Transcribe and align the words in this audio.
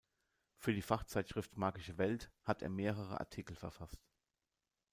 Für 0.57 0.73
die 0.73 0.81
Fachzeitschrift 0.81 1.57
Magische 1.57 1.99
Welt 1.99 2.31
hat 2.41 2.63
er 2.63 2.69
mehrere 2.69 3.19
Artikel 3.19 3.55
verfasst. 3.55 4.03